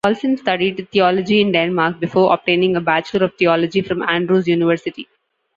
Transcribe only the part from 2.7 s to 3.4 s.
a Bachelor of